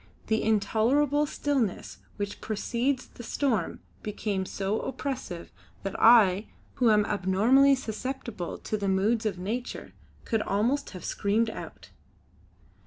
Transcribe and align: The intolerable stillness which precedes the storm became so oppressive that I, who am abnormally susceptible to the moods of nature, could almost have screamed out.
The 0.25 0.41
intolerable 0.41 1.27
stillness 1.27 1.99
which 2.17 2.41
precedes 2.41 3.05
the 3.05 3.21
storm 3.21 3.81
became 4.01 4.47
so 4.47 4.79
oppressive 4.79 5.51
that 5.83 5.93
I, 5.99 6.47
who 6.77 6.89
am 6.89 7.05
abnormally 7.05 7.75
susceptible 7.75 8.57
to 8.57 8.77
the 8.77 8.87
moods 8.89 9.27
of 9.27 9.37
nature, 9.37 9.93
could 10.25 10.41
almost 10.41 10.89
have 10.89 11.05
screamed 11.05 11.51
out. 11.51 11.91